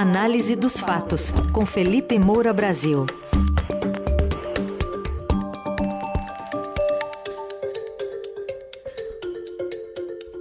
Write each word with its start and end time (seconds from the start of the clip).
Análise 0.00 0.54
dos 0.54 0.78
fatos, 0.78 1.32
com 1.52 1.66
Felipe 1.66 2.20
Moura 2.20 2.52
Brasil. 2.52 3.04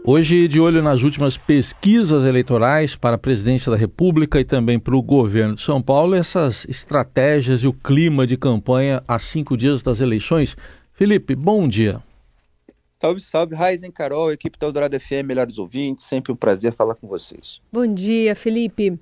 Hoje, 0.06 0.48
de 0.48 0.60
olho 0.60 0.84
nas 0.84 1.02
últimas 1.02 1.38
pesquisas 1.38 2.24
eleitorais 2.24 2.96
para 2.96 3.16
a 3.16 3.18
presidência 3.18 3.72
da 3.72 3.76
República 3.76 4.40
e 4.40 4.46
também 4.46 4.78
para 4.78 4.96
o 4.96 5.02
governo 5.02 5.56
de 5.56 5.64
São 5.64 5.82
Paulo, 5.82 6.14
essas 6.14 6.64
estratégias 6.70 7.64
e 7.64 7.68
o 7.68 7.74
clima 7.74 8.28
de 8.28 8.38
campanha 8.38 9.02
há 9.08 9.18
cinco 9.18 9.58
dias 9.58 9.82
das 9.82 10.00
eleições. 10.00 10.56
Felipe, 10.94 11.34
bom 11.34 11.68
dia. 11.68 12.00
Salve, 13.02 13.20
salve, 13.22 13.56
Raizen, 13.56 13.90
Carol, 13.90 14.32
equipe 14.32 14.60
da 14.60 14.68
Eldorado 14.68 15.00
FM, 15.00 15.26
melhores 15.26 15.58
ouvintes, 15.58 16.06
sempre 16.06 16.32
um 16.32 16.36
prazer 16.36 16.74
falar 16.74 16.94
com 16.94 17.08
vocês. 17.08 17.60
Bom 17.74 17.92
dia, 17.92 18.36
Felipe. 18.36 19.00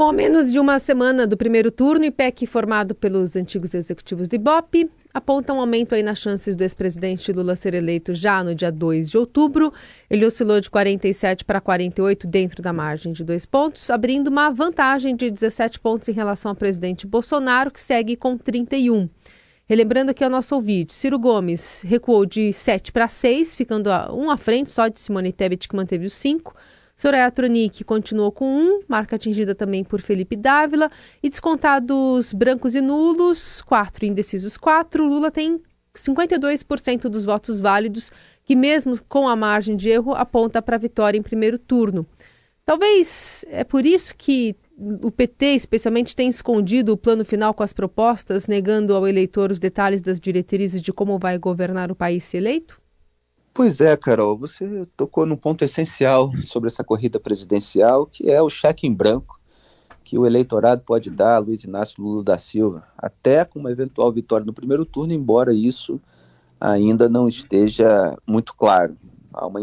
Bom, 0.00 0.12
menos 0.12 0.52
de 0.52 0.60
uma 0.60 0.78
semana 0.78 1.26
do 1.26 1.36
primeiro 1.36 1.72
turno, 1.72 2.04
IPEC 2.04 2.46
formado 2.46 2.94
pelos 2.94 3.34
antigos 3.34 3.74
executivos 3.74 4.28
do 4.28 4.36
Ibope 4.36 4.88
aponta 5.12 5.52
um 5.52 5.58
aumento 5.58 5.92
aí 5.92 6.04
nas 6.04 6.20
chances 6.20 6.54
do 6.54 6.62
ex-presidente 6.62 7.32
Lula 7.32 7.56
ser 7.56 7.74
eleito 7.74 8.14
já 8.14 8.44
no 8.44 8.54
dia 8.54 8.70
2 8.70 9.10
de 9.10 9.18
outubro. 9.18 9.72
Ele 10.08 10.24
oscilou 10.24 10.60
de 10.60 10.70
47 10.70 11.44
para 11.44 11.60
48 11.60 12.28
dentro 12.28 12.62
da 12.62 12.72
margem 12.72 13.10
de 13.10 13.24
dois 13.24 13.44
pontos, 13.44 13.90
abrindo 13.90 14.28
uma 14.28 14.50
vantagem 14.50 15.16
de 15.16 15.32
17 15.32 15.80
pontos 15.80 16.08
em 16.08 16.12
relação 16.12 16.50
ao 16.50 16.54
presidente 16.54 17.04
Bolsonaro, 17.04 17.72
que 17.72 17.80
segue 17.80 18.14
com 18.14 18.38
31. 18.38 19.08
Relembrando 19.68 20.12
aqui 20.12 20.22
ao 20.22 20.30
nosso 20.30 20.54
ouvinte, 20.54 20.92
Ciro 20.92 21.18
Gomes 21.18 21.82
recuou 21.84 22.24
de 22.24 22.52
7 22.52 22.92
para 22.92 23.08
6, 23.08 23.56
ficando 23.56 23.90
um 24.14 24.30
à 24.30 24.36
frente 24.36 24.70
só 24.70 24.86
de 24.86 25.00
Simone 25.00 25.32
Tebet, 25.32 25.68
que 25.68 25.74
manteve 25.74 26.06
os 26.06 26.14
5. 26.14 26.54
Soraya 26.98 27.30
Tronic 27.30 27.84
continuou 27.84 28.32
com 28.32 28.44
1, 28.44 28.80
marca 28.88 29.14
atingida 29.14 29.54
também 29.54 29.84
por 29.84 30.00
Felipe 30.00 30.34
Dávila. 30.34 30.90
E 31.22 31.30
descontados 31.30 32.32
brancos 32.32 32.74
e 32.74 32.80
nulos, 32.80 33.62
4 33.62 34.04
indecisos 34.04 34.56
4. 34.56 35.06
Lula 35.06 35.30
tem 35.30 35.62
52% 35.94 37.02
dos 37.02 37.24
votos 37.24 37.60
válidos, 37.60 38.10
que 38.44 38.56
mesmo 38.56 39.00
com 39.08 39.28
a 39.28 39.36
margem 39.36 39.76
de 39.76 39.88
erro 39.88 40.12
aponta 40.12 40.60
para 40.60 40.74
a 40.74 40.78
vitória 40.78 41.16
em 41.16 41.22
primeiro 41.22 41.56
turno. 41.56 42.04
Talvez 42.64 43.44
é 43.48 43.62
por 43.62 43.86
isso 43.86 44.12
que 44.16 44.56
o 45.00 45.12
PT, 45.12 45.54
especialmente, 45.54 46.16
tem 46.16 46.28
escondido 46.28 46.92
o 46.92 46.96
plano 46.96 47.24
final 47.24 47.54
com 47.54 47.62
as 47.62 47.72
propostas, 47.72 48.48
negando 48.48 48.92
ao 48.96 49.06
eleitor 49.06 49.52
os 49.52 49.60
detalhes 49.60 50.00
das 50.00 50.18
diretrizes 50.18 50.82
de 50.82 50.92
como 50.92 51.16
vai 51.16 51.38
governar 51.38 51.92
o 51.92 51.94
país 51.94 52.24
se 52.24 52.38
eleito? 52.38 52.87
Pois 53.58 53.80
é, 53.80 53.96
Carol, 53.96 54.38
você 54.38 54.86
tocou 54.96 55.26
num 55.26 55.34
ponto 55.34 55.64
essencial 55.64 56.30
sobre 56.44 56.68
essa 56.68 56.84
corrida 56.84 57.18
presidencial, 57.18 58.06
que 58.06 58.30
é 58.30 58.40
o 58.40 58.48
cheque 58.48 58.86
em 58.86 58.94
branco 58.94 59.36
que 60.04 60.16
o 60.16 60.24
eleitorado 60.24 60.84
pode 60.86 61.10
dar 61.10 61.34
a 61.34 61.38
Luiz 61.38 61.64
Inácio 61.64 62.00
Lula 62.00 62.22
da 62.22 62.38
Silva, 62.38 62.86
até 62.96 63.44
com 63.44 63.58
uma 63.58 63.72
eventual 63.72 64.12
vitória 64.12 64.46
no 64.46 64.52
primeiro 64.52 64.86
turno, 64.86 65.12
embora 65.12 65.52
isso 65.52 66.00
ainda 66.60 67.08
não 67.08 67.26
esteja 67.26 68.16
muito 68.24 68.54
claro. 68.54 68.96
Há 69.32 69.44
uma, 69.48 69.60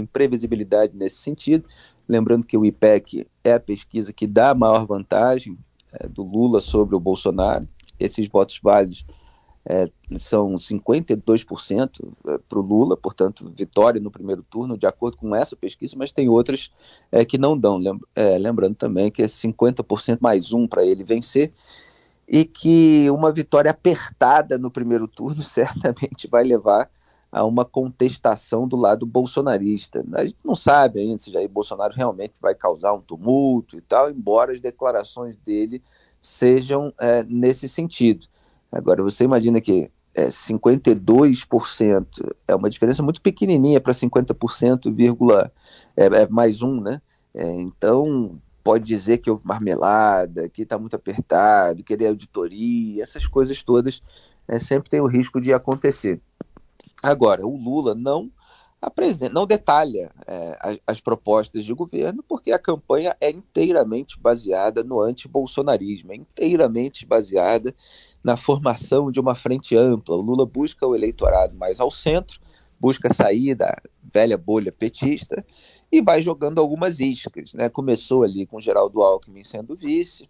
imprevisibilidade 0.00 0.96
nesse 0.96 1.16
sentido. 1.16 1.68
Lembrando 2.08 2.46
que 2.46 2.56
o 2.56 2.64
IPEC 2.64 3.26
é 3.44 3.52
a 3.52 3.60
pesquisa 3.60 4.10
que 4.10 4.26
dá 4.26 4.48
a 4.48 4.54
maior 4.54 4.86
vantagem 4.86 5.58
é, 5.92 6.08
do 6.08 6.22
Lula 6.22 6.62
sobre 6.62 6.96
o 6.96 7.00
Bolsonaro. 7.00 7.68
Esses 8.00 8.26
votos 8.26 8.58
válidos 8.62 9.04
é, 9.68 9.88
são 10.18 10.54
52% 10.54 11.90
para 12.48 12.58
o 12.58 12.62
Lula, 12.62 12.96
portanto, 12.96 13.52
vitória 13.56 14.00
no 14.00 14.12
primeiro 14.12 14.44
turno, 14.48 14.78
de 14.78 14.86
acordo 14.86 15.16
com 15.16 15.34
essa 15.34 15.56
pesquisa, 15.56 15.96
mas 15.98 16.12
tem 16.12 16.28
outras 16.28 16.70
é, 17.10 17.24
que 17.24 17.36
não 17.36 17.58
dão. 17.58 17.78
É, 18.14 18.38
lembrando 18.38 18.76
também 18.76 19.10
que 19.10 19.22
é 19.22 19.26
50% 19.26 20.18
mais 20.20 20.52
um 20.52 20.68
para 20.68 20.84
ele 20.84 21.02
vencer, 21.02 21.52
e 22.28 22.44
que 22.44 23.10
uma 23.10 23.32
vitória 23.32 23.70
apertada 23.70 24.56
no 24.56 24.70
primeiro 24.70 25.08
turno 25.08 25.42
certamente 25.44 26.28
vai 26.28 26.44
levar 26.44 26.88
a 27.30 27.44
uma 27.44 27.64
contestação 27.64 28.68
do 28.68 28.76
lado 28.76 29.04
bolsonarista. 29.04 30.04
A 30.14 30.24
gente 30.24 30.38
não 30.44 30.54
sabe 30.54 31.00
ainda 31.00 31.18
se 31.18 31.32
Jair 31.32 31.48
Bolsonaro 31.48 31.92
realmente 31.92 32.34
vai 32.40 32.54
causar 32.54 32.94
um 32.94 33.00
tumulto 33.00 33.76
e 33.76 33.80
tal, 33.80 34.10
embora 34.10 34.52
as 34.52 34.60
declarações 34.60 35.36
dele 35.38 35.82
sejam 36.20 36.94
é, 37.00 37.24
nesse 37.24 37.68
sentido. 37.68 38.26
Agora, 38.70 39.02
você 39.02 39.24
imagina 39.24 39.60
que 39.60 39.88
é, 40.14 40.28
52% 40.28 42.06
é 42.48 42.54
uma 42.54 42.70
diferença 42.70 43.02
muito 43.02 43.20
pequenininha 43.20 43.80
para 43.80 43.92
50%, 43.92 44.92
vírgula, 44.94 45.52
é, 45.96 46.06
é, 46.06 46.26
mais 46.28 46.62
um, 46.62 46.80
né? 46.80 47.00
É, 47.34 47.52
então, 47.60 48.40
pode 48.64 48.84
dizer 48.84 49.18
que 49.18 49.30
houve 49.30 49.46
marmelada, 49.46 50.48
que 50.48 50.62
está 50.62 50.78
muito 50.78 50.96
apertado, 50.96 51.84
querer 51.84 52.08
auditoria, 52.08 53.02
essas 53.02 53.26
coisas 53.26 53.62
todas 53.62 54.02
é, 54.48 54.58
sempre 54.58 54.88
tem 54.88 55.00
o 55.00 55.06
risco 55.06 55.40
de 55.40 55.52
acontecer. 55.52 56.20
Agora, 57.02 57.46
o 57.46 57.56
Lula 57.56 57.94
não 57.94 58.30
apresenta, 58.80 59.32
não 59.32 59.46
detalha 59.46 60.10
é, 60.26 60.58
as, 60.60 60.78
as, 60.86 61.00
propostas 61.00 61.64
de 61.64 61.72
governo, 61.72 62.22
porque 62.22 62.52
a 62.52 62.58
campanha 62.58 63.16
é 63.20 63.30
inteiramente 63.30 64.18
baseada 64.18 64.84
no 64.84 65.00
antibolsonarismo, 65.00 66.12
é 66.12 66.16
inteiramente 66.16 67.06
baseada 67.06 67.74
na 68.26 68.36
formação 68.36 69.08
de 69.08 69.20
uma 69.20 69.36
frente 69.36 69.76
ampla. 69.76 70.16
O 70.16 70.20
Lula 70.20 70.44
busca 70.44 70.84
o 70.84 70.96
eleitorado 70.96 71.54
mais 71.54 71.78
ao 71.78 71.92
centro, 71.92 72.40
busca 72.80 73.08
sair 73.14 73.54
da 73.54 73.72
velha 74.12 74.36
bolha 74.36 74.72
petista 74.72 75.46
e 75.92 76.02
vai 76.02 76.20
jogando 76.20 76.60
algumas 76.60 76.98
iscas. 76.98 77.54
Né? 77.54 77.68
Começou 77.68 78.24
ali 78.24 78.44
com 78.44 78.60
Geraldo 78.60 79.00
Alckmin 79.00 79.44
sendo 79.44 79.76
vice, 79.76 80.28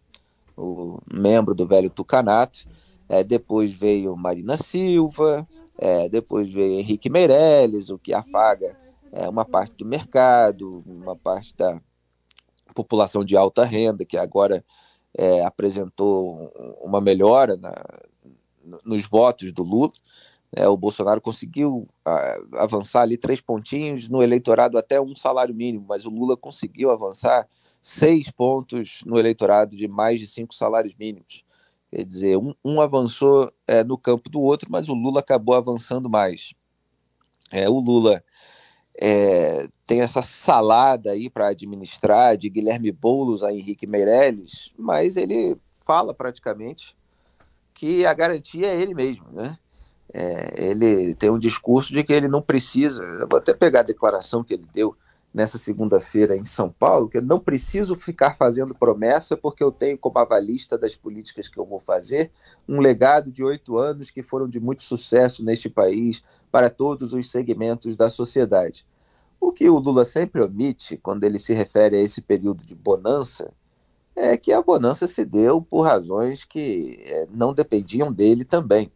o 0.54 0.98
membro 1.10 1.54
do 1.54 1.66
velho 1.66 1.88
Tucanato, 1.88 2.68
é, 3.08 3.24
depois 3.24 3.72
veio 3.72 4.14
Marina 4.14 4.58
Silva, 4.58 5.48
é, 5.78 6.06
depois 6.06 6.52
veio 6.52 6.78
Henrique 6.78 7.08
Meirelles, 7.08 7.88
o 7.88 7.98
que 7.98 8.12
afaga 8.12 8.76
é, 9.10 9.26
uma 9.26 9.46
parte 9.46 9.74
do 9.78 9.86
mercado, 9.86 10.84
uma 10.86 11.16
parte 11.16 11.56
da 11.56 11.80
população 12.74 13.24
de 13.24 13.38
alta 13.38 13.64
renda, 13.64 14.04
que 14.04 14.18
agora 14.18 14.62
é, 15.16 15.44
apresentou 15.44 16.52
uma 16.80 17.00
melhora 17.00 17.56
na, 17.56 17.72
nos 18.84 19.06
votos 19.06 19.52
do 19.52 19.62
Lula. 19.62 19.92
É, 20.54 20.68
o 20.68 20.76
Bolsonaro 20.76 21.20
conseguiu 21.20 21.88
avançar 22.52 23.02
ali 23.02 23.16
três 23.16 23.40
pontinhos 23.40 24.08
no 24.08 24.22
eleitorado 24.22 24.78
até 24.78 25.00
um 25.00 25.14
salário 25.14 25.54
mínimo, 25.54 25.86
mas 25.88 26.04
o 26.04 26.10
Lula 26.10 26.36
conseguiu 26.36 26.90
avançar 26.90 27.48
seis 27.82 28.30
pontos 28.30 29.00
no 29.04 29.18
eleitorado 29.18 29.76
de 29.76 29.88
mais 29.88 30.20
de 30.20 30.26
cinco 30.26 30.54
salários 30.54 30.94
mínimos. 30.94 31.44
Quer 31.90 32.04
dizer, 32.04 32.36
um, 32.36 32.54
um 32.64 32.80
avançou 32.80 33.50
é, 33.66 33.82
no 33.84 33.96
campo 33.96 34.28
do 34.28 34.40
outro, 34.40 34.68
mas 34.70 34.88
o 34.88 34.94
Lula 34.94 35.20
acabou 35.20 35.54
avançando 35.54 36.08
mais. 36.08 36.52
É, 37.50 37.68
o 37.68 37.78
Lula 37.78 38.22
é, 39.00 39.68
tem 39.86 40.00
essa 40.00 40.22
salada 40.22 41.10
aí 41.10 41.28
para 41.28 41.48
administrar 41.48 42.36
de 42.36 42.48
Guilherme 42.48 42.90
Boulos 42.90 43.42
a 43.42 43.52
Henrique 43.52 43.86
Meirelles, 43.86 44.72
mas 44.78 45.16
ele 45.16 45.58
fala 45.84 46.14
praticamente 46.14 46.96
que 47.74 48.06
a 48.06 48.14
garantia 48.14 48.66
é 48.66 48.80
ele 48.80 48.94
mesmo, 48.94 49.26
né? 49.30 49.58
É, 50.12 50.70
ele 50.70 51.14
tem 51.14 51.30
um 51.30 51.38
discurso 51.38 51.92
de 51.92 52.02
que 52.02 52.12
ele 52.12 52.28
não 52.28 52.40
precisa. 52.40 53.02
Eu 53.02 53.28
vou 53.28 53.38
até 53.38 53.52
pegar 53.52 53.80
a 53.80 53.84
declaração 53.84 54.42
que 54.42 54.54
ele 54.54 54.66
deu 54.72 54.96
nessa 55.36 55.58
segunda-feira 55.58 56.34
em 56.34 56.42
São 56.42 56.70
Paulo, 56.70 57.10
que 57.10 57.18
eu 57.18 57.22
não 57.22 57.38
preciso 57.38 57.94
ficar 57.94 58.34
fazendo 58.34 58.74
promessa, 58.74 59.36
porque 59.36 59.62
eu 59.62 59.70
tenho 59.70 59.98
como 59.98 60.18
avalista 60.18 60.78
das 60.78 60.96
políticas 60.96 61.46
que 61.46 61.58
eu 61.58 61.66
vou 61.66 61.78
fazer 61.78 62.30
um 62.66 62.80
legado 62.80 63.30
de 63.30 63.44
oito 63.44 63.76
anos 63.76 64.10
que 64.10 64.22
foram 64.22 64.48
de 64.48 64.58
muito 64.58 64.82
sucesso 64.82 65.44
neste 65.44 65.68
país 65.68 66.22
para 66.50 66.70
todos 66.70 67.12
os 67.12 67.30
segmentos 67.30 67.98
da 67.98 68.08
sociedade. 68.08 68.86
O 69.38 69.52
que 69.52 69.68
o 69.68 69.78
Lula 69.78 70.06
sempre 70.06 70.42
omite 70.42 70.96
quando 70.96 71.22
ele 71.24 71.38
se 71.38 71.52
refere 71.52 71.98
a 71.98 72.00
esse 72.00 72.22
período 72.22 72.64
de 72.64 72.74
bonança 72.74 73.52
é 74.16 74.38
que 74.38 74.54
a 74.54 74.62
bonança 74.62 75.06
se 75.06 75.22
deu 75.22 75.60
por 75.60 75.82
razões 75.82 76.46
que 76.46 77.04
é, 77.06 77.26
não 77.30 77.52
dependiam 77.52 78.10
dele 78.10 78.42
também. 78.42 78.90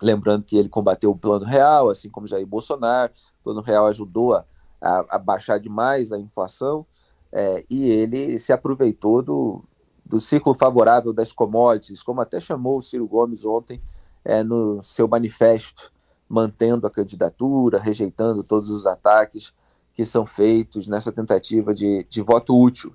Lembrando 0.00 0.44
que 0.44 0.56
ele 0.56 0.68
combateu 0.68 1.10
o 1.10 1.18
Plano 1.18 1.44
Real, 1.44 1.90
assim 1.90 2.08
como 2.08 2.28
Jair 2.28 2.46
Bolsonaro, 2.46 3.12
o 3.40 3.42
Plano 3.42 3.60
Real 3.60 3.88
ajudou 3.88 4.32
a 4.32 4.44
a, 4.84 5.16
a 5.16 5.18
baixar 5.18 5.58
demais 5.58 6.12
a 6.12 6.18
inflação, 6.18 6.86
é, 7.32 7.64
e 7.70 7.90
ele 7.90 8.38
se 8.38 8.52
aproveitou 8.52 9.22
do, 9.22 9.64
do 10.04 10.20
ciclo 10.20 10.54
favorável 10.54 11.12
das 11.12 11.32
commodities, 11.32 12.02
como 12.02 12.20
até 12.20 12.38
chamou 12.38 12.78
o 12.78 12.82
Ciro 12.82 13.08
Gomes 13.08 13.44
ontem 13.44 13.80
é, 14.24 14.44
no 14.44 14.82
seu 14.82 15.08
manifesto, 15.08 15.90
mantendo 16.28 16.86
a 16.86 16.90
candidatura, 16.90 17.80
rejeitando 17.80 18.44
todos 18.44 18.70
os 18.70 18.86
ataques 18.86 19.52
que 19.94 20.04
são 20.04 20.26
feitos 20.26 20.86
nessa 20.86 21.10
tentativa 21.10 21.74
de, 21.74 22.04
de 22.08 22.22
voto 22.22 22.58
útil. 22.60 22.94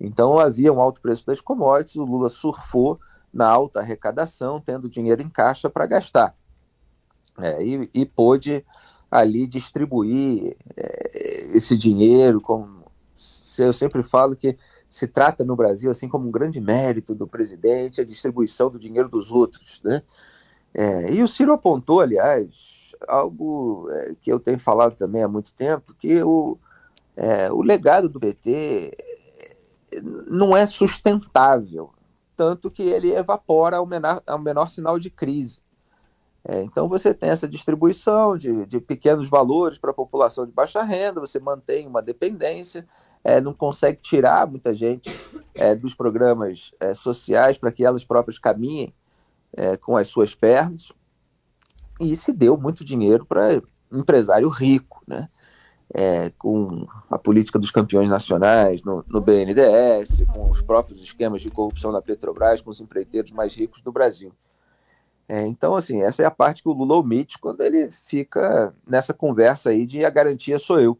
Então 0.00 0.38
havia 0.38 0.72
um 0.72 0.80
alto 0.80 1.00
preço 1.00 1.26
das 1.26 1.40
commodities, 1.40 1.96
o 1.96 2.04
Lula 2.04 2.28
surfou 2.28 2.98
na 3.32 3.48
alta 3.48 3.80
arrecadação, 3.80 4.60
tendo 4.60 4.88
dinheiro 4.88 5.22
em 5.22 5.28
caixa 5.28 5.68
para 5.68 5.86
gastar. 5.86 6.34
É, 7.38 7.62
e, 7.62 7.90
e 7.92 8.06
pôde 8.06 8.64
ali 9.10 9.46
distribuir 9.46 10.56
é, 10.76 11.56
esse 11.56 11.76
dinheiro. 11.76 12.40
Como 12.40 12.84
eu 13.58 13.72
sempre 13.72 14.02
falo 14.02 14.36
que 14.36 14.56
se 14.88 15.06
trata 15.06 15.44
no 15.44 15.56
Brasil 15.56 15.90
assim 15.90 16.08
como 16.08 16.28
um 16.28 16.30
grande 16.30 16.60
mérito 16.60 17.14
do 17.14 17.26
presidente 17.26 18.00
a 18.00 18.04
distribuição 18.04 18.70
do 18.70 18.78
dinheiro 18.78 19.08
dos 19.08 19.30
outros, 19.30 19.80
né? 19.82 20.02
É, 20.74 21.10
e 21.10 21.22
o 21.22 21.28
Ciro 21.28 21.54
apontou, 21.54 22.00
aliás, 22.00 22.94
algo 23.08 23.88
é, 23.90 24.14
que 24.20 24.30
eu 24.30 24.38
tenho 24.38 24.58
falado 24.58 24.94
também 24.94 25.22
há 25.22 25.28
muito 25.28 25.54
tempo, 25.54 25.94
que 25.94 26.22
o, 26.22 26.58
é, 27.16 27.50
o 27.50 27.62
legado 27.62 28.10
do 28.10 28.20
PT 28.20 28.92
não 30.02 30.54
é 30.54 30.66
sustentável, 30.66 31.90
tanto 32.36 32.70
que 32.70 32.82
ele 32.82 33.12
evapora 33.12 33.78
ao 33.78 33.86
menor, 33.86 34.22
ao 34.26 34.38
menor 34.38 34.68
sinal 34.68 34.98
de 34.98 35.08
crise. 35.08 35.62
É, 36.48 36.62
então 36.62 36.88
você 36.88 37.12
tem 37.12 37.28
essa 37.30 37.48
distribuição 37.48 38.36
de, 38.36 38.66
de 38.66 38.80
pequenos 38.80 39.28
valores 39.28 39.78
para 39.78 39.90
a 39.90 39.94
população 39.94 40.46
de 40.46 40.52
baixa 40.52 40.82
renda, 40.84 41.18
você 41.18 41.40
mantém 41.40 41.88
uma 41.88 42.00
dependência, 42.00 42.86
é, 43.24 43.40
não 43.40 43.52
consegue 43.52 43.98
tirar 44.00 44.46
muita 44.46 44.72
gente 44.72 45.10
é, 45.54 45.74
dos 45.74 45.92
programas 45.92 46.70
é, 46.78 46.94
sociais 46.94 47.58
para 47.58 47.72
que 47.72 47.84
elas 47.84 48.04
próprias 48.04 48.38
caminhem 48.38 48.94
é, 49.52 49.76
com 49.76 49.96
as 49.96 50.06
suas 50.06 50.36
pernas, 50.36 50.92
e 51.98 52.14
se 52.14 52.32
deu 52.32 52.56
muito 52.56 52.84
dinheiro 52.84 53.24
para 53.24 53.60
empresário 53.90 54.48
rico, 54.48 55.02
né? 55.06 55.28
É, 55.94 56.30
com 56.30 56.86
a 57.08 57.16
política 57.16 57.60
dos 57.60 57.70
campeões 57.70 58.08
nacionais 58.08 58.82
no, 58.82 59.04
no, 59.06 59.20
BNDES, 59.20 60.24
com 60.34 60.50
os 60.50 60.60
próprios 60.60 61.00
esquemas 61.00 61.40
de 61.40 61.48
corrupção 61.48 61.92
da 61.92 62.02
Petrobras, 62.02 62.60
com 62.60 62.70
os 62.70 62.80
empreiteiros 62.80 63.30
mais 63.30 63.54
ricos 63.54 63.82
do 63.82 63.92
Brasil. 63.92 64.32
É, 65.28 65.44
então, 65.46 65.74
assim, 65.74 66.02
essa 66.02 66.22
é 66.22 66.26
a 66.26 66.30
parte 66.30 66.62
que 66.62 66.68
o 66.68 66.72
Lula 66.72 66.94
omite 66.96 67.38
quando 67.38 67.60
ele 67.62 67.90
fica 67.90 68.72
nessa 68.86 69.12
conversa 69.12 69.70
aí 69.70 69.84
de 69.84 70.04
a 70.04 70.10
garantia 70.10 70.58
sou 70.58 70.80
eu. 70.80 70.98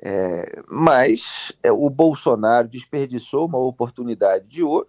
É, 0.00 0.62
mas 0.68 1.52
é, 1.62 1.72
o 1.72 1.88
Bolsonaro 1.88 2.68
desperdiçou 2.68 3.46
uma 3.46 3.58
oportunidade 3.58 4.46
de 4.46 4.62
ouro 4.62 4.88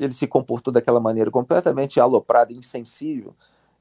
ele 0.00 0.12
se 0.12 0.26
comportou 0.26 0.72
daquela 0.72 1.00
maneira 1.00 1.30
completamente 1.30 2.00
aloprada, 2.00 2.52
insensível, 2.52 3.34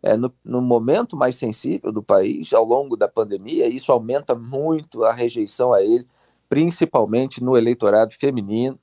é, 0.04 0.18
no, 0.18 0.34
no, 0.44 0.62
momento 0.62 1.16
mais 1.16 1.38
sensível 1.38 1.92
do 1.92 2.02
país, 2.02 2.54
ao 2.54 2.66
longo 2.66 2.98
da 2.98 3.08
pandemia, 3.08 3.68
isso 3.68 3.92
aumenta 3.92 4.34
muito 4.36 5.04
a 5.04 5.14
rejeição 5.14 5.74
a 5.74 5.82
ele, 5.82 6.08
principalmente 6.50 7.44
no 7.44 7.56
eleitorado 7.56 8.14
feminino. 8.20 8.80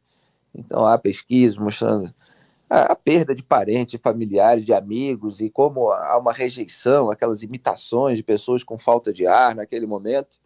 Então, 0.54 0.86
há 0.86 0.96
pesquisas 0.96 1.58
mostrando 1.58 2.14
a, 2.68 2.92
a 2.92 2.96
perda 2.96 3.34
de 3.34 3.42
parentes, 3.42 4.00
familiares, 4.02 4.64
de 4.64 4.72
amigos, 4.72 5.40
e 5.40 5.50
como 5.50 5.90
há 5.90 6.18
uma 6.18 6.32
rejeição, 6.32 7.10
aquelas 7.10 7.42
imitações 7.42 8.16
de 8.16 8.22
pessoas 8.22 8.62
com 8.62 8.78
falta 8.78 9.12
de 9.12 9.26
ar 9.26 9.54
naquele 9.54 9.86
momento. 9.86 10.38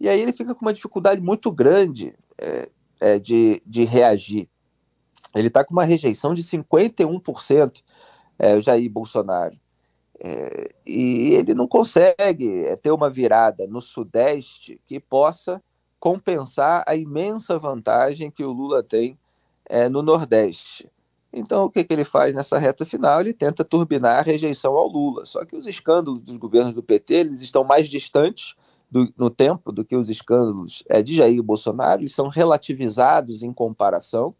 E 0.00 0.08
aí 0.08 0.20
ele 0.20 0.32
fica 0.32 0.54
com 0.54 0.64
uma 0.64 0.72
dificuldade 0.72 1.20
muito 1.20 1.50
grande 1.50 2.14
é, 2.38 2.68
é, 3.00 3.18
de, 3.18 3.62
de 3.66 3.84
reagir 3.84 4.48
ele 5.34 5.48
está 5.48 5.64
com 5.64 5.72
uma 5.72 5.84
rejeição 5.84 6.34
de 6.34 6.42
51%, 6.42 7.82
é, 8.38 8.60
Jair 8.60 8.90
Bolsonaro. 8.90 9.56
É, 10.20 10.74
e 10.86 11.34
ele 11.34 11.54
não 11.54 11.66
consegue 11.66 12.64
é, 12.64 12.76
ter 12.76 12.92
uma 12.92 13.10
virada 13.10 13.66
no 13.66 13.80
Sudeste 13.80 14.80
que 14.86 15.00
possa 15.00 15.62
compensar 15.98 16.84
a 16.86 16.94
imensa 16.94 17.58
vantagem 17.58 18.30
que 18.30 18.44
o 18.44 18.52
Lula 18.52 18.82
tem 18.82 19.18
é, 19.66 19.88
no 19.88 20.02
Nordeste. 20.02 20.88
Então, 21.32 21.64
o 21.64 21.70
que, 21.70 21.82
que 21.82 21.92
ele 21.92 22.04
faz 22.04 22.34
nessa 22.34 22.58
reta 22.58 22.84
final? 22.84 23.20
Ele 23.20 23.32
tenta 23.32 23.64
turbinar 23.64 24.18
a 24.18 24.22
rejeição 24.22 24.74
ao 24.74 24.86
Lula. 24.86 25.24
Só 25.24 25.44
que 25.44 25.56
os 25.56 25.66
escândalos 25.66 26.20
dos 26.20 26.36
governos 26.36 26.74
do 26.74 26.82
PT 26.82 27.14
eles 27.14 27.42
estão 27.42 27.64
mais 27.64 27.88
distantes 27.88 28.54
do, 28.90 29.10
no 29.16 29.30
tempo 29.30 29.72
do 29.72 29.84
que 29.84 29.96
os 29.96 30.10
escândalos 30.10 30.84
é, 30.88 31.02
de 31.02 31.16
Jair 31.16 31.42
Bolsonaro, 31.42 32.02
eles 32.02 32.14
são 32.14 32.28
relativizados 32.28 33.42
em 33.42 33.50
comparação 33.50 34.34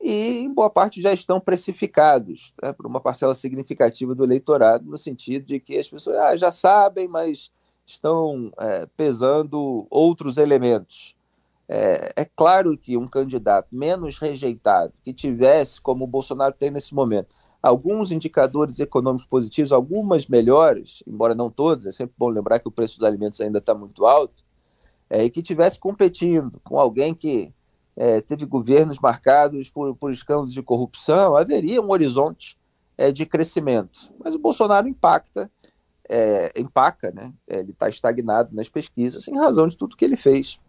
e 0.00 0.38
em 0.38 0.52
boa 0.52 0.68
parte 0.68 1.00
já 1.00 1.12
estão 1.12 1.40
precificados 1.40 2.52
né, 2.62 2.72
por 2.72 2.86
uma 2.86 3.00
parcela 3.00 3.34
significativa 3.34 4.14
do 4.14 4.24
eleitorado, 4.24 4.88
no 4.88 4.98
sentido 4.98 5.46
de 5.46 5.60
que 5.60 5.76
as 5.76 5.88
pessoas 5.88 6.16
ah, 6.16 6.36
já 6.36 6.50
sabem, 6.50 7.06
mas 7.06 7.52
estão 7.86 8.52
é, 8.58 8.86
pesando 8.96 9.86
outros 9.88 10.38
elementos. 10.38 11.16
É, 11.74 12.12
é, 12.16 12.24
claro 12.36 12.76
que 12.76 12.98
um 12.98 13.08
candidato 13.08 13.68
menos 13.72 14.18
rejeitado, 14.18 14.92
que 15.02 15.10
tivesse, 15.10 15.80
como 15.80 16.04
o 16.04 16.06
Bolsonaro 16.06 16.52
tem 16.52 16.70
nesse 16.70 16.94
momento, 16.94 17.34
alguns 17.62 18.12
indicadores 18.12 18.78
econômicos 18.78 19.26
positivos, 19.26 19.72
algumas 19.72 20.26
melhores, 20.26 21.02
embora 21.06 21.34
não 21.34 21.48
todos, 21.48 21.86
é 21.86 21.92
sempre 21.92 22.14
bom 22.18 22.28
lembrar 22.28 22.58
que 22.58 22.68
o 22.68 22.70
preço 22.70 22.98
dos 22.98 23.08
alimentos 23.08 23.40
ainda 23.40 23.56
está 23.56 23.74
muito 23.74 24.04
alto, 24.04 24.44
é, 25.08 25.24
e 25.24 25.30
que 25.30 25.40
tivesse 25.40 25.78
competindo 25.78 26.60
com 26.60 26.78
alguém 26.78 27.14
que 27.14 27.54
é, 27.96 28.20
teve 28.20 28.44
governos 28.44 28.98
marcados 28.98 29.70
por, 29.70 29.96
por 29.96 30.12
escândalos 30.12 30.52
de 30.52 30.62
corrupção, 30.62 31.34
haveria 31.38 31.80
um 31.80 31.90
horizonte 31.90 32.58
é, 32.98 33.10
de 33.10 33.24
crescimento. 33.24 34.12
Mas 34.22 34.34
o 34.34 34.38
Bolsonaro 34.38 34.86
impacta, 34.86 35.50
é, 36.06 36.52
empaca, 36.54 37.10
né? 37.12 37.32
É, 37.48 37.60
ele 37.60 37.70
está 37.70 37.88
estagnado 37.88 38.54
nas 38.54 38.68
pesquisas 38.68 39.26
em 39.26 39.38
razão 39.38 39.66
de 39.66 39.74
tudo 39.74 39.96
que 39.96 40.04
ele 40.04 40.18
fez. 40.18 40.60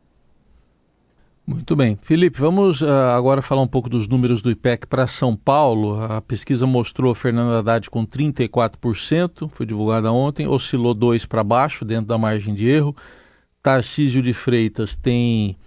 Muito 1.46 1.76
bem. 1.76 1.98
Felipe, 2.02 2.40
vamos 2.40 2.82
uh, 2.82 2.88
agora 3.18 3.42
falar 3.42 3.62
um 3.62 3.68
pouco 3.68 3.90
dos 3.90 4.08
números 4.08 4.42
do 4.42 4.50
IPEC 4.50 4.88
para 4.88 5.06
São 5.08 5.36
Paulo. 5.36 6.02
A 6.02 6.22
pesquisa 6.22 6.66
mostrou 6.66 7.14
Fernando 7.14 7.52
Haddad 7.52 7.90
com 7.90 8.06
34%, 8.08 9.50
foi 9.50 9.66
divulgada 9.66 10.10
ontem, 10.10 10.48
oscilou 10.48 10.94
2 10.94 11.26
para 11.26 11.44
baixo, 11.44 11.84
dentro 11.84 12.06
da 12.06 12.18
margem 12.18 12.56
de 12.56 12.66
erro. 12.66 12.96
Tarcísio 13.62 14.22
de 14.22 14.32
Freitas 14.34 14.96
tem 14.96 15.58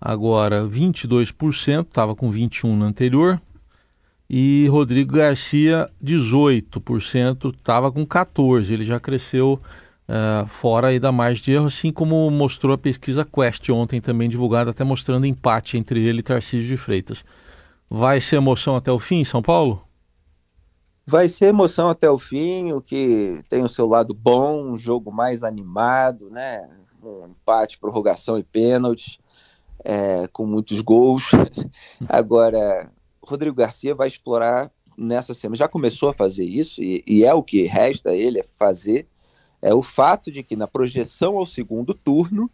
agora 0.00 0.64
22%, 0.64 1.80
estava 1.80 2.14
com 2.14 2.30
21% 2.30 2.64
no 2.66 2.84
anterior. 2.84 3.40
E 4.30 4.68
Rodrigo 4.68 5.14
Garcia, 5.14 5.90
18%, 6.02 7.52
estava 7.52 7.90
com 7.90 8.06
14%. 8.06 8.70
Ele 8.70 8.84
já 8.84 9.00
cresceu 9.00 9.60
uh, 10.08 10.46
fora 10.46 10.88
aí 10.88 10.98
da 10.98 11.12
margem 11.12 11.42
de 11.42 11.52
erro, 11.52 11.66
assim 11.66 11.92
como 11.92 12.30
mostrou 12.30 12.74
a 12.74 12.78
pesquisa 12.78 13.24
Quest 13.24 13.68
ontem 13.70 14.00
também 14.00 14.28
divulgada, 14.28 14.70
até 14.70 14.84
mostrando 14.84 15.26
empate 15.26 15.76
entre 15.76 16.02
ele 16.04 16.20
e 16.20 16.22
Tarcísio 16.22 16.66
de 16.66 16.76
Freitas. 16.76 17.24
Vai 17.88 18.20
ser 18.20 18.36
emoção 18.36 18.76
até 18.76 18.90
o 18.90 18.98
fim, 18.98 19.24
São 19.24 19.42
Paulo? 19.42 19.82
Vai 21.06 21.28
ser 21.28 21.46
emoção 21.46 21.88
até 21.88 22.10
o 22.10 22.18
fim, 22.18 22.72
o 22.72 22.80
que 22.80 23.42
tem 23.48 23.62
o 23.62 23.68
seu 23.68 23.86
lado 23.86 24.14
bom, 24.14 24.72
um 24.72 24.76
jogo 24.76 25.12
mais 25.12 25.44
animado, 25.44 26.30
né? 26.30 26.66
Um 27.02 27.26
empate, 27.26 27.78
prorrogação 27.78 28.38
e 28.38 28.42
pênaltis 28.42 29.18
é, 29.84 30.26
com 30.28 30.46
muitos 30.46 30.80
gols. 30.80 31.30
Agora, 32.08 32.90
Rodrigo 33.22 33.54
Garcia 33.54 33.94
vai 33.94 34.08
explorar 34.08 34.70
nessa 34.96 35.34
semana, 35.34 35.58
já 35.58 35.68
começou 35.68 36.08
a 36.08 36.14
fazer 36.14 36.44
isso, 36.44 36.82
e, 36.82 37.02
e, 37.06 37.24
é 37.24 37.34
o 37.34 37.42
que 37.42 37.62
resta 37.62 38.10
a 38.10 38.14
ele 38.14 38.42
fazer, 38.56 39.08
é 39.64 39.72
o 39.72 39.80
fato 39.80 40.30
de 40.30 40.42
que 40.42 40.56
na 40.56 40.68
projeção 40.68 41.38
ao 41.38 41.46
segundo 41.46 41.94
turno, 41.94 42.50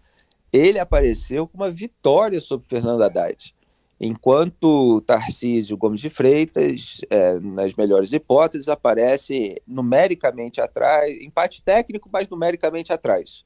ele 0.52 0.78
apareceu 0.78 1.44
com 1.44 1.56
uma 1.56 1.68
vitória 1.68 2.40
sobre 2.40 2.68
Fernando 2.68 3.02
Haddad. 3.02 3.52
Enquanto 4.00 5.00
Tarcísio 5.00 5.76
Gomes 5.76 5.98
de 5.98 6.08
Freitas, 6.08 7.00
é, 7.10 7.40
nas 7.40 7.74
melhores 7.74 8.12
hipóteses, 8.12 8.68
aparece 8.68 9.60
numericamente 9.66 10.60
atrás, 10.60 11.20
empate 11.20 11.60
técnico, 11.62 12.08
mas 12.12 12.28
numericamente 12.28 12.92
atrás. 12.92 13.44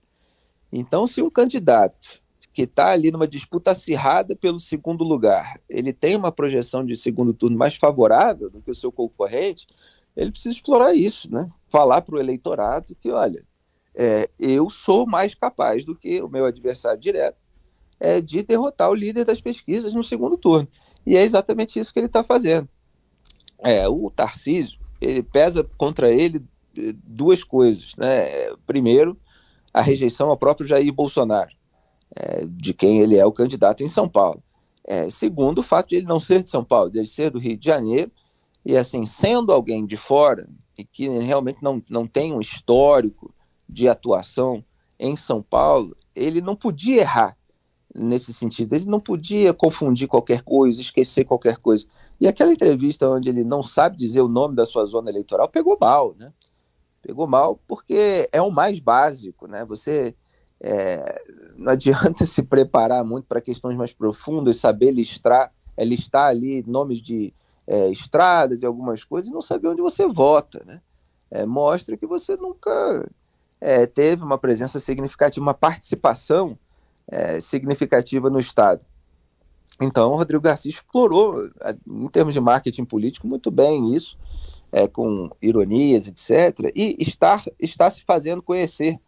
Então, 0.70 1.06
se 1.06 1.22
um 1.22 1.30
candidato 1.30 2.22
que 2.52 2.64
está 2.64 2.90
ali 2.90 3.10
numa 3.10 3.26
disputa 3.26 3.70
acirrada 3.70 4.36
pelo 4.36 4.60
segundo 4.60 5.02
lugar, 5.02 5.54
ele 5.70 5.94
tem 5.94 6.14
uma 6.16 6.30
projeção 6.30 6.84
de 6.84 6.96
segundo 6.96 7.32
turno 7.32 7.56
mais 7.56 7.76
favorável 7.76 8.50
do 8.50 8.60
que 8.60 8.70
o 8.70 8.74
seu 8.74 8.92
concorrente, 8.92 9.66
ele 10.14 10.30
precisa 10.30 10.54
explorar 10.54 10.92
isso, 10.94 11.32
né? 11.32 11.50
Falar 11.70 12.02
para 12.02 12.14
o 12.14 12.20
eleitorado 12.20 12.94
que, 13.00 13.10
olha, 13.10 13.42
é, 13.94 14.28
eu 14.38 14.68
sou 14.68 15.06
mais 15.06 15.34
capaz 15.34 15.84
do 15.84 15.94
que 15.94 16.20
o 16.22 16.28
meu 16.28 16.44
adversário 16.44 17.00
direto 17.00 17.36
é, 18.00 18.20
de 18.20 18.42
derrotar 18.42 18.90
o 18.90 18.94
líder 18.94 19.24
das 19.24 19.40
pesquisas 19.40 19.94
no 19.94 20.02
segundo 20.02 20.36
turno. 20.36 20.68
E 21.06 21.16
é 21.16 21.22
exatamente 21.22 21.78
isso 21.78 21.92
que 21.92 21.98
ele 21.98 22.06
está 22.06 22.24
fazendo. 22.24 22.68
É, 23.58 23.88
o 23.88 24.10
Tarcísio, 24.10 24.78
ele 25.00 25.22
pesa 25.22 25.64
contra 25.76 26.10
ele 26.10 26.42
eh, 26.76 26.94
duas 27.04 27.44
coisas, 27.44 27.92
né? 27.96 28.50
Primeiro, 28.66 29.18
a 29.72 29.80
rejeição 29.80 30.30
ao 30.30 30.36
próprio 30.36 30.66
Jair 30.66 30.92
Bolsonaro 30.92 31.50
é, 32.14 32.44
de 32.46 32.72
quem 32.72 33.00
ele 33.00 33.16
é 33.16 33.26
o 33.26 33.32
candidato 33.32 33.82
em 33.82 33.88
São 33.88 34.08
Paulo. 34.08 34.42
É, 34.86 35.10
segundo, 35.10 35.58
o 35.58 35.62
fato 35.62 35.88
de 35.88 35.96
ele 35.96 36.06
não 36.06 36.20
ser 36.20 36.42
de 36.42 36.50
São 36.50 36.64
Paulo, 36.64 36.90
de 36.90 36.98
ele 36.98 37.06
ser 37.06 37.30
do 37.30 37.38
Rio 37.38 37.56
de 37.56 37.64
Janeiro, 37.64 38.10
e 38.64 38.76
assim, 38.76 39.04
sendo 39.04 39.52
alguém 39.52 39.84
de 39.84 39.96
fora 39.96 40.48
e 40.78 40.84
que 40.84 41.08
realmente 41.08 41.62
não, 41.62 41.82
não 41.88 42.06
tem 42.06 42.32
um 42.32 42.40
histórico 42.40 43.33
de 43.74 43.88
atuação 43.88 44.64
em 44.98 45.16
São 45.16 45.42
Paulo, 45.42 45.96
ele 46.14 46.40
não 46.40 46.54
podia 46.54 47.00
errar 47.00 47.36
nesse 47.94 48.32
sentido, 48.32 48.74
ele 48.74 48.86
não 48.86 49.00
podia 49.00 49.52
confundir 49.52 50.08
qualquer 50.08 50.42
coisa, 50.42 50.80
esquecer 50.80 51.24
qualquer 51.24 51.56
coisa. 51.58 51.84
E 52.20 52.26
aquela 52.26 52.52
entrevista 52.52 53.08
onde 53.08 53.28
ele 53.28 53.44
não 53.44 53.62
sabe 53.62 53.96
dizer 53.96 54.20
o 54.20 54.28
nome 54.28 54.54
da 54.54 54.64
sua 54.64 54.84
zona 54.86 55.10
eleitoral 55.10 55.48
pegou 55.48 55.76
mal, 55.80 56.14
né? 56.16 56.32
Pegou 57.02 57.26
mal 57.26 57.60
porque 57.68 58.28
é 58.32 58.40
o 58.40 58.50
mais 58.50 58.78
básico, 58.78 59.46
né? 59.46 59.64
Você 59.64 60.14
é, 60.60 61.22
não 61.56 61.72
adianta 61.72 62.24
se 62.26 62.42
preparar 62.42 63.04
muito 63.04 63.26
para 63.26 63.40
questões 63.40 63.76
mais 63.76 63.92
profundas, 63.92 64.56
saber 64.56 64.92
listrar 64.92 65.52
é, 65.76 65.84
listar 65.84 66.28
ali 66.28 66.64
nomes 66.66 67.02
de 67.02 67.34
é, 67.66 67.88
estradas 67.90 68.62
e 68.62 68.66
algumas 68.66 69.02
coisas 69.02 69.30
e 69.30 69.34
não 69.34 69.42
saber 69.42 69.68
onde 69.68 69.82
você 69.82 70.06
vota, 70.06 70.62
né? 70.66 70.80
É, 71.30 71.44
mostra 71.44 71.96
que 71.96 72.06
você 72.06 72.36
nunca 72.36 73.08
é, 73.60 73.86
teve 73.86 74.24
uma 74.24 74.38
presença 74.38 74.78
significativa, 74.80 75.44
uma 75.44 75.54
participação 75.54 76.58
é, 77.08 77.40
significativa 77.40 78.30
no 78.30 78.38
Estado. 78.38 78.80
Então, 79.80 80.12
o 80.12 80.16
Rodrigo 80.16 80.42
Garcia 80.42 80.70
explorou, 80.70 81.48
em 81.86 82.08
termos 82.08 82.34
de 82.34 82.40
marketing 82.40 82.84
político, 82.84 83.26
muito 83.26 83.50
bem 83.50 83.94
isso, 83.94 84.16
é, 84.70 84.86
com 84.86 85.30
ironias, 85.42 86.06
etc., 86.06 86.70
e 86.74 86.96
está, 86.98 87.42
está 87.58 87.90
se 87.90 88.02
fazendo 88.04 88.42
conhecer 88.42 88.98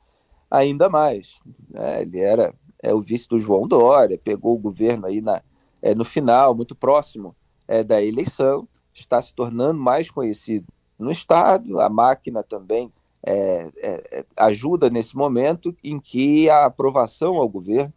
ainda 0.50 0.88
mais. 0.88 1.36
Né? 1.70 2.02
Ele 2.02 2.20
era 2.20 2.52
é, 2.82 2.92
o 2.94 3.00
vice 3.00 3.28
do 3.28 3.38
João 3.38 3.66
Dória, 3.66 4.18
pegou 4.22 4.54
o 4.54 4.58
governo 4.58 5.06
aí 5.06 5.20
na, 5.20 5.40
é, 5.80 5.94
no 5.94 6.04
final, 6.04 6.54
muito 6.54 6.74
próximo 6.74 7.34
é, 7.68 7.84
da 7.84 8.02
eleição, 8.02 8.68
está 8.92 9.20
se 9.20 9.34
tornando 9.34 9.78
mais 9.78 10.10
conhecido 10.10 10.66
no 10.98 11.10
Estado, 11.10 11.80
a 11.80 11.88
máquina 11.88 12.42
também 12.42 12.92
é, 13.24 13.70
é, 13.78 14.18
é, 14.18 14.24
ajuda 14.36 14.90
nesse 14.90 15.16
momento 15.16 15.76
em 15.82 15.98
que 15.98 16.48
a 16.48 16.66
aprovação 16.66 17.36
ao 17.36 17.48
governo 17.48 17.92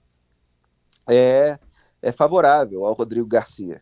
é, 1.07 1.59
é 2.01 2.11
favorável 2.11 2.85
ao 2.85 2.93
Rodrigo 2.93 3.27
Garcia. 3.27 3.81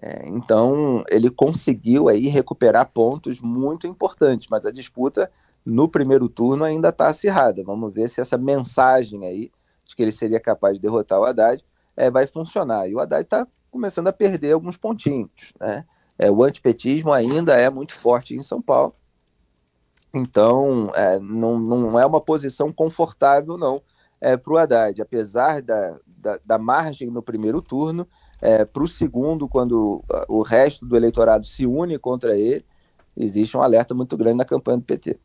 É, 0.00 0.28
então, 0.28 1.04
ele 1.08 1.30
conseguiu 1.30 2.08
aí 2.08 2.26
recuperar 2.28 2.90
pontos 2.90 3.40
muito 3.40 3.86
importantes, 3.86 4.48
mas 4.50 4.66
a 4.66 4.72
disputa 4.72 5.30
no 5.64 5.88
primeiro 5.88 6.28
turno 6.28 6.64
ainda 6.64 6.88
está 6.88 7.08
acirrada. 7.08 7.62
Vamos 7.64 7.92
ver 7.92 8.08
se 8.08 8.20
essa 8.20 8.36
mensagem 8.36 9.24
aí 9.26 9.50
de 9.84 9.94
que 9.94 10.02
ele 10.02 10.12
seria 10.12 10.40
capaz 10.40 10.74
de 10.74 10.82
derrotar 10.82 11.20
o 11.20 11.24
Haddad 11.24 11.64
é, 11.96 12.10
vai 12.10 12.26
funcionar. 12.26 12.88
E 12.88 12.94
o 12.94 13.00
Haddad 13.00 13.22
está 13.22 13.46
começando 13.70 14.08
a 14.08 14.12
perder 14.12 14.52
alguns 14.52 14.76
pontinhos. 14.76 15.52
Né? 15.60 15.84
O 16.30 16.44
antipetismo 16.44 17.12
ainda 17.12 17.56
é 17.56 17.70
muito 17.70 17.94
forte 17.94 18.34
em 18.34 18.42
São 18.42 18.60
Paulo. 18.60 18.94
Então, 20.14 20.90
é, 20.94 21.18
não, 21.18 21.58
não 21.58 21.98
é 21.98 22.04
uma 22.04 22.20
posição 22.20 22.72
confortável, 22.72 23.56
não, 23.56 23.82
é, 24.20 24.36
para 24.36 24.52
o 24.52 24.58
Haddad. 24.58 25.00
Apesar 25.00 25.62
da, 25.62 25.98
da, 26.06 26.38
da, 26.44 26.58
margem 26.58 27.10
no 27.10 27.22
primeiro 27.22 27.62
turno, 27.62 28.06
é, 28.40 28.64
para 28.64 28.82
o 28.82 28.88
segundo, 28.88 29.48
quando 29.48 30.04
o 30.28 30.42
resto 30.42 30.84
do 30.84 30.96
eleitorado 30.96 31.46
se 31.46 31.66
une 31.66 31.98
contra 31.98 32.36
ele, 32.36 32.64
existe 33.16 33.56
um 33.56 33.62
alerta 33.62 33.94
muito 33.94 34.16
grande 34.16 34.38
na 34.38 34.44
campanha 34.44 34.78
do 34.78 34.84
PT. 34.84 35.18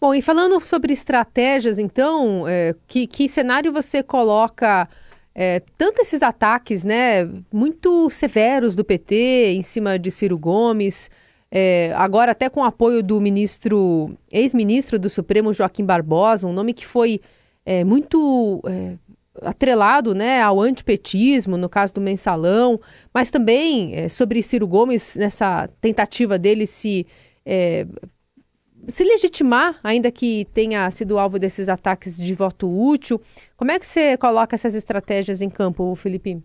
Bom, 0.00 0.12
e 0.12 0.20
falando 0.20 0.60
sobre 0.60 0.92
estratégias, 0.92 1.78
então, 1.78 2.46
é, 2.48 2.74
que, 2.88 3.06
que 3.06 3.28
cenário 3.28 3.72
você 3.72 4.02
coloca 4.02 4.88
é, 5.32 5.62
tanto 5.78 6.02
esses 6.02 6.22
ataques, 6.22 6.82
né, 6.82 7.24
muito 7.52 8.10
severos 8.10 8.74
do 8.74 8.84
PT 8.84 9.54
em 9.54 9.62
cima 9.62 9.98
de 9.98 10.10
Ciro 10.10 10.36
Gomes, 10.36 11.08
é, 11.54 11.92
agora 11.94 12.32
até 12.32 12.48
com 12.48 12.60
o 12.60 12.64
apoio 12.64 13.02
do 13.02 13.20
ministro, 13.20 14.16
ex-ministro 14.30 14.98
do 14.98 15.10
Supremo 15.10 15.52
Joaquim 15.52 15.84
Barbosa, 15.84 16.46
um 16.46 16.52
nome 16.52 16.72
que 16.72 16.86
foi 16.86 17.20
é, 17.66 17.84
muito 17.84 18.62
é, 18.66 18.94
atrelado, 19.42 20.14
né, 20.14 20.40
ao 20.40 20.62
antipetismo, 20.62 21.58
no 21.58 21.68
caso 21.68 21.92
do 21.92 22.00
mensalão, 22.00 22.80
mas 23.12 23.30
também 23.30 23.94
é, 23.94 24.08
sobre 24.08 24.42
Ciro 24.42 24.66
Gomes 24.66 25.14
nessa 25.14 25.68
tentativa 25.78 26.38
dele 26.38 26.66
se 26.66 27.06
é, 27.44 27.86
se 28.88 29.04
legitimar, 29.04 29.78
ainda 29.84 30.10
que 30.10 30.46
tenha 30.54 30.90
sido 30.90 31.18
alvo 31.18 31.38
desses 31.38 31.68
ataques 31.68 32.16
de 32.16 32.34
voto 32.34 32.66
útil, 32.66 33.20
como 33.58 33.70
é 33.70 33.78
que 33.78 33.86
você 33.86 34.16
coloca 34.16 34.56
essas 34.56 34.74
estratégias 34.74 35.42
em 35.42 35.50
campo, 35.50 35.94
Felipe? 35.96 36.42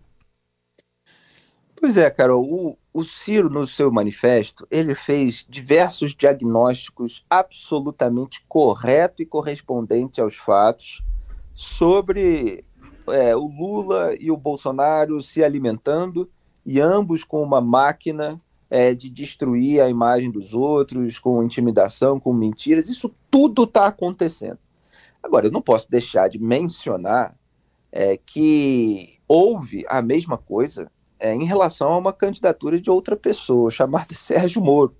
Pois 1.80 1.96
é, 1.96 2.10
Carol, 2.10 2.44
o, 2.44 2.78
o 2.98 3.04
Ciro, 3.04 3.48
no 3.48 3.64
seu 3.64 3.92
manifesto, 3.92 4.66
ele 4.68 4.92
fez 4.92 5.46
diversos 5.48 6.16
diagnósticos 6.16 7.24
absolutamente 7.30 8.44
corretos 8.48 9.20
e 9.20 9.26
correspondentes 9.26 10.18
aos 10.18 10.34
fatos 10.34 11.00
sobre 11.54 12.64
é, 13.06 13.36
o 13.36 13.46
Lula 13.46 14.16
e 14.18 14.32
o 14.32 14.36
Bolsonaro 14.36 15.22
se 15.22 15.44
alimentando 15.44 16.28
e 16.66 16.80
ambos 16.80 17.22
com 17.22 17.40
uma 17.40 17.60
máquina 17.60 18.40
é, 18.68 18.92
de 18.92 19.08
destruir 19.08 19.80
a 19.80 19.88
imagem 19.88 20.28
dos 20.28 20.52
outros, 20.52 21.20
com 21.20 21.40
intimidação, 21.44 22.18
com 22.18 22.32
mentiras. 22.32 22.88
Isso 22.88 23.14
tudo 23.30 23.62
está 23.62 23.86
acontecendo. 23.86 24.58
Agora, 25.22 25.46
eu 25.46 25.52
não 25.52 25.62
posso 25.62 25.88
deixar 25.88 26.28
de 26.28 26.38
mencionar 26.40 27.36
é, 27.92 28.16
que 28.16 29.20
houve 29.28 29.84
a 29.88 30.02
mesma 30.02 30.36
coisa 30.36 30.90
é, 31.18 31.34
em 31.34 31.44
relação 31.44 31.92
a 31.92 31.98
uma 31.98 32.12
candidatura 32.12 32.80
de 32.80 32.90
outra 32.90 33.16
pessoa, 33.16 33.70
chamada 33.70 34.12
Sérgio 34.14 34.62
Moro, 34.62 34.94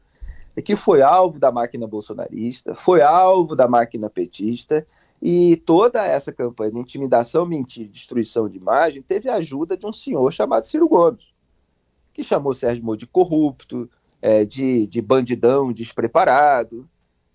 que 0.64 0.74
foi 0.74 1.02
alvo 1.02 1.38
da 1.38 1.52
máquina 1.52 1.86
bolsonarista, 1.86 2.74
foi 2.74 3.00
alvo 3.00 3.54
da 3.54 3.68
máquina 3.68 4.10
petista, 4.10 4.86
e 5.20 5.56
toda 5.56 6.04
essa 6.04 6.32
campanha 6.32 6.72
de 6.72 6.78
intimidação, 6.78 7.44
mentira, 7.46 7.88
destruição 7.88 8.48
de 8.48 8.56
imagem 8.56 9.02
teve 9.02 9.28
a 9.28 9.34
ajuda 9.34 9.76
de 9.76 9.86
um 9.86 9.92
senhor 9.92 10.32
chamado 10.32 10.64
Ciro 10.64 10.88
Gomes 10.88 11.38
que 12.18 12.24
chamou 12.24 12.52
Sérgio 12.52 12.84
Moro 12.84 12.98
de 12.98 13.06
corrupto, 13.06 13.88
é, 14.20 14.44
de, 14.44 14.88
de 14.88 15.00
bandidão 15.00 15.72
despreparado. 15.72 16.90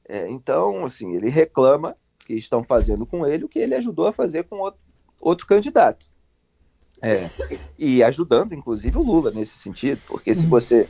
É, 0.06 0.30
então, 0.30 0.84
assim, 0.84 1.16
ele 1.16 1.30
reclama 1.30 1.96
que 2.20 2.34
estão 2.34 2.66
fazendo 2.66 3.06
com 3.06 3.26
ele 3.26 3.46
o 3.46 3.48
que 3.48 3.60
ele 3.60 3.76
ajudou 3.76 4.08
a 4.08 4.12
fazer 4.12 4.44
com 4.44 4.58
outro, 4.58 4.82
outro 5.22 5.48
candidato. 5.48 6.12
É, 7.06 7.30
e 7.78 8.02
ajudando, 8.02 8.54
inclusive, 8.54 8.98
o 8.98 9.04
Lula 9.04 9.30
nesse 9.30 9.58
sentido, 9.58 10.00
porque 10.08 10.34
se 10.34 10.46
uhum. 10.46 10.50
você 10.50 10.88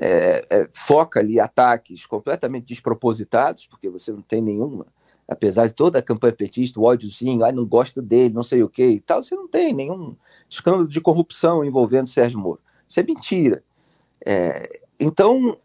é, 0.00 0.44
é, 0.48 0.68
foca 0.72 1.18
ali 1.18 1.40
ataques 1.40 2.06
completamente 2.06 2.66
despropositados, 2.66 3.66
porque 3.66 3.90
você 3.90 4.12
não 4.12 4.22
tem 4.22 4.40
nenhuma, 4.40 4.86
apesar 5.26 5.66
de 5.66 5.74
toda 5.74 5.98
a 5.98 6.02
campanha 6.02 6.32
petista, 6.32 6.78
o 6.78 6.84
ódiozinho, 6.84 7.44
ah, 7.44 7.50
não 7.50 7.66
gosto 7.66 8.00
dele, 8.00 8.32
não 8.32 8.44
sei 8.44 8.62
o 8.62 8.68
que 8.68 8.84
e 8.84 9.00
tal, 9.00 9.20
você 9.20 9.34
não 9.34 9.48
tem 9.48 9.74
nenhum 9.74 10.14
escândalo 10.48 10.86
de 10.86 11.00
corrupção 11.00 11.64
envolvendo 11.64 12.06
Sérgio 12.06 12.38
Moro. 12.38 12.60
Isso 12.88 13.00
é 13.00 13.02
mentira. 13.02 13.62
É, 14.24 14.80
então, 15.00 15.58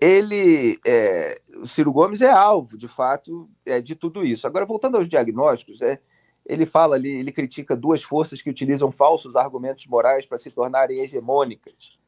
ele, 0.00 0.78
é, 0.86 1.34
o 1.56 1.66
Ciro 1.66 1.92
Gomes 1.92 2.22
é 2.22 2.30
alvo, 2.30 2.78
de 2.78 2.86
fato, 2.86 3.50
é, 3.66 3.80
de 3.80 3.96
tudo 3.96 4.24
isso. 4.24 4.46
Agora, 4.46 4.64
voltando 4.64 4.96
aos 4.96 5.08
diagnósticos, 5.08 5.82
é, 5.82 6.00
ele 6.46 6.66
fala 6.66 6.96
ali, 6.96 7.10
ele 7.10 7.32
critica 7.32 7.74
duas 7.74 8.02
forças 8.02 8.42
que 8.42 8.50
utilizam 8.50 8.90
falsos 8.90 9.34
argumentos 9.34 9.86
morais 9.86 10.26
para 10.26 10.38
se 10.38 10.50
tornarem 10.50 11.00
hegemônicas. 11.00 11.98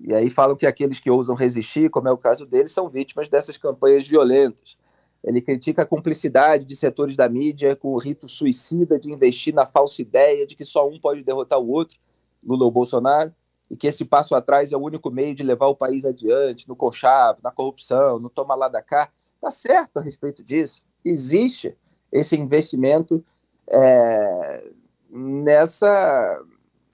E 0.00 0.14
aí 0.14 0.30
falam 0.30 0.56
que 0.56 0.66
aqueles 0.66 1.00
que 1.00 1.10
ousam 1.10 1.34
resistir, 1.34 1.90
como 1.90 2.08
é 2.08 2.12
o 2.12 2.16
caso 2.16 2.46
dele, 2.46 2.68
são 2.68 2.88
vítimas 2.88 3.28
dessas 3.28 3.56
campanhas 3.56 4.06
violentas. 4.06 4.76
Ele 5.24 5.40
critica 5.40 5.82
a 5.82 5.86
cumplicidade 5.86 6.64
de 6.64 6.76
setores 6.76 7.16
da 7.16 7.28
mídia 7.28 7.74
com 7.74 7.88
o 7.88 7.98
rito 7.98 8.28
suicida 8.28 8.98
de 8.98 9.12
investir 9.12 9.52
na 9.52 9.66
falsa 9.66 10.00
ideia 10.00 10.46
de 10.46 10.54
que 10.54 10.64
só 10.64 10.88
um 10.88 10.98
pode 11.00 11.24
derrotar 11.24 11.58
o 11.58 11.68
outro, 11.68 11.98
Lula 12.42 12.64
ou 12.64 12.70
Bolsonaro 12.70 13.34
e 13.70 13.76
que 13.76 13.86
esse 13.86 14.04
passo 14.04 14.34
atrás 14.34 14.72
é 14.72 14.76
o 14.76 14.80
único 14.80 15.10
meio 15.10 15.34
de 15.34 15.42
levar 15.42 15.66
o 15.66 15.76
país 15.76 16.04
adiante, 16.04 16.66
no 16.66 16.76
conchavo, 16.76 17.40
na 17.42 17.50
corrupção, 17.50 18.18
no 18.18 18.30
toma 18.30 18.54
lá 18.54 18.68
da 18.68 18.80
cá. 18.80 19.10
Está 19.34 19.50
certo 19.50 19.98
a 19.98 20.00
respeito 20.00 20.42
disso. 20.42 20.86
Existe 21.04 21.76
esse 22.10 22.36
investimento 22.36 23.22
é, 23.70 24.72
nessa 25.10 26.42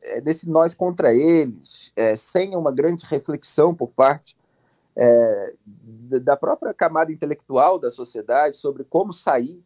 é, 0.03 0.21
nesse 0.21 0.49
nós 0.49 0.75
contra 0.75 1.15
eles, 1.15 1.93
é, 1.97 2.15
sem 2.15 2.55
uma 2.55 2.71
grande 2.71 3.07
reflexão 3.07 3.75
por 3.75 3.89
parte 3.89 4.37
é, 4.97 5.55
da 6.21 6.37
própria 6.37 6.75
camada 6.75 7.11
intelectual 7.11 7.79
da 7.79 7.91
sociedade 7.91 8.57
sobre 8.57 8.85
como 8.85 9.13
sair 9.13 9.63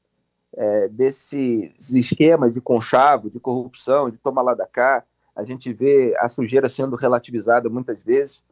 é, 0.56 0.88
desses 0.88 1.90
esquemas 1.90 2.52
de 2.52 2.60
conchavo, 2.60 3.28
de 3.28 3.40
corrupção, 3.40 4.08
de 4.08 4.18
toma 4.18 4.40
lá 4.40 4.54
da 4.54 4.66
cá, 4.66 5.04
a 5.34 5.42
gente 5.42 5.72
vê 5.72 6.14
a 6.18 6.28
sujeira 6.28 6.68
sendo 6.68 6.96
relativizada 6.96 7.68
muitas 7.68 8.02
vezes. 8.02 8.42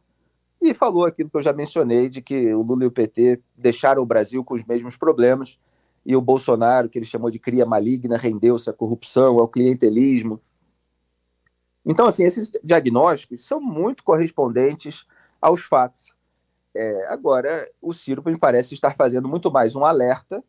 E 0.61 0.73
falou 0.75 1.05
aquilo 1.05 1.29
que 1.29 1.37
eu 1.37 1.43
já 1.43 1.53
mencionei, 1.53 2.09
de 2.09 2.23
que 2.23 2.53
o 2.55 2.63
Lula 2.63 2.85
e 2.85 2.87
o 2.87 2.93
PT 2.93 3.41
deixaram 3.57 4.03
o 4.03 4.07
Brasil 4.07 4.45
com 4.45 4.55
os 4.55 4.65
mesmos 4.65 4.97
problemas, 4.97 5.59
e 6.07 6.15
o 6.15 6.21
Bolsonaro, 6.21 6.89
que 6.89 6.97
ele 6.97 7.05
chamou 7.05 7.31
de 7.31 7.39
cria 7.41 7.67
maligna, 7.67 8.17
rendeu-se 8.17 8.71
à 8.71 8.73
corrupção, 8.73 9.41
ao 9.41 9.49
clientelismo. 9.49 10.41
Então, 11.85 12.07
assim, 12.07 12.23
esses 12.23 12.49
diagnósticos 12.63 13.45
são 13.45 13.61
muito 13.61 14.05
correspondentes 14.05 15.05
aos 15.41 15.63
fatos. 15.63 16.15
É, 16.73 17.09
agora, 17.09 17.69
o 17.83 17.93
Ciro 17.93 18.23
me 18.25 18.39
parece 18.39 18.73
estar 18.73 18.95
fazendo 18.95 19.29
muito 19.29 19.51
mais 19.51 19.75
um 19.75 19.85
alerta, 19.85 20.45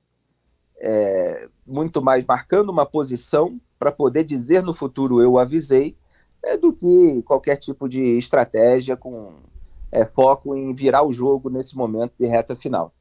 é, 0.79 1.49
muito 1.65 2.03
mais 2.03 2.23
marcando 2.23 2.69
uma 2.69 2.85
posição 2.85 3.59
para 3.79 3.91
poder 3.91 4.23
dizer 4.23 4.61
no 4.61 4.75
futuro 4.75 5.19
eu 5.23 5.39
avisei, 5.39 5.97
é, 6.43 6.55
do 6.55 6.71
que 6.71 7.23
qualquer 7.23 7.55
tipo 7.55 7.89
de 7.89 8.15
estratégia 8.15 8.95
com 8.95 9.33
é, 9.91 10.05
foco 10.05 10.55
em 10.55 10.71
virar 10.71 11.01
o 11.01 11.11
jogo 11.11 11.49
nesse 11.49 11.75
momento 11.75 12.13
de 12.19 12.27
reta 12.27 12.55
final. 12.55 12.93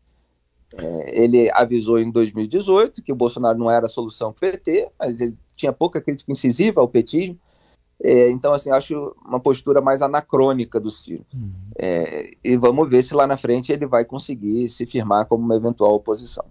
É, 0.74 1.22
ele 1.22 1.50
avisou 1.52 1.98
em 1.98 2.10
2018 2.10 3.02
que 3.02 3.12
o 3.12 3.16
Bolsonaro 3.16 3.58
não 3.58 3.70
era 3.70 3.86
a 3.86 3.88
solução 3.88 4.32
para 4.32 4.48
o 4.48 4.52
PT, 4.52 4.88
mas 4.98 5.20
ele 5.20 5.36
tinha 5.54 5.72
pouca 5.72 6.00
crítica 6.00 6.32
incisiva 6.32 6.80
ao 6.80 6.88
petismo. 6.88 7.38
É, 8.02 8.28
então, 8.28 8.52
assim, 8.52 8.70
acho 8.70 9.14
uma 9.24 9.40
postura 9.40 9.80
mais 9.80 10.02
anacrônica 10.02 10.78
do 10.78 10.90
Ciro. 10.90 11.24
Uhum. 11.32 11.52
É, 11.78 12.30
e 12.44 12.56
vamos 12.56 12.88
ver 12.90 13.02
se 13.02 13.14
lá 13.14 13.26
na 13.26 13.36
frente 13.36 13.72
ele 13.72 13.86
vai 13.86 14.04
conseguir 14.04 14.68
se 14.68 14.84
firmar 14.84 15.26
como 15.26 15.44
uma 15.44 15.56
eventual 15.56 15.94
oposição. 15.94 16.44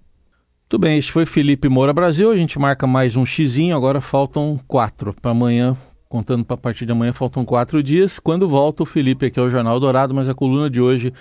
Tudo 0.68 0.82
bem, 0.82 0.98
este 0.98 1.12
foi 1.12 1.28
Felipe 1.28 1.70
Moura 1.70 1.94
Brasil. 1.94 2.32
A 2.32 2.36
gente 2.36 2.58
marca 2.58 2.88
mais 2.88 3.16
um 3.16 3.26
xizinho, 3.26 3.76
agora 3.76 4.02
faltam 4.02 4.60
quatro 4.68 5.14
para 5.14 5.32
amanhã. 5.32 5.78
Contando 6.10 6.46
para 6.46 6.56
a 6.56 6.58
partir 6.58 6.86
de 6.86 6.92
amanhã, 6.92 7.14
faltam 7.14 7.46
quatro 7.46 7.84
dias. 7.84 8.20
Quando 8.20 8.48
volta, 8.48 8.82
o 8.82 8.86
Felipe 8.86 9.26
aqui 9.26 9.40
ao 9.40 9.50
Jornal 9.50 9.80
Dourado, 9.80 10.16
mas 10.16 10.30
a 10.30 10.34
coluna 10.34 10.70
de 10.70 10.82
hoje 10.82 11.14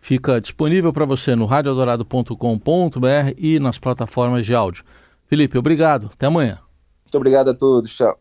fica 0.00 0.40
disponível 0.40 0.92
para 0.92 1.04
você 1.04 1.34
no 1.34 1.46
radiodorado.com.br 1.46 3.34
e 3.36 3.58
nas 3.60 3.78
plataformas 3.78 4.44
de 4.44 4.54
áudio. 4.54 4.84
Felipe, 5.26 5.56
obrigado. 5.56 6.10
Até 6.12 6.26
amanhã. 6.26 6.58
Muito 7.04 7.16
obrigado 7.16 7.50
a 7.50 7.54
todos. 7.54 7.94
Tchau. 7.94 8.20